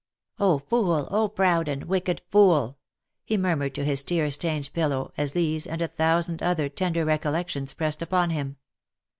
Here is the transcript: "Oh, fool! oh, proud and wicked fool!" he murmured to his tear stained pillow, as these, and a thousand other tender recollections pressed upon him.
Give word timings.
"Oh, 0.39 0.57
fool! 0.57 1.07
oh, 1.11 1.27
proud 1.29 1.67
and 1.67 1.83
wicked 1.83 2.23
fool!" 2.31 2.79
he 3.23 3.37
murmured 3.37 3.75
to 3.75 3.83
his 3.85 4.01
tear 4.01 4.31
stained 4.31 4.73
pillow, 4.73 5.13
as 5.15 5.33
these, 5.33 5.67
and 5.67 5.79
a 5.79 5.87
thousand 5.87 6.41
other 6.41 6.69
tender 6.69 7.05
recollections 7.05 7.73
pressed 7.75 8.01
upon 8.01 8.31
him. 8.31 8.57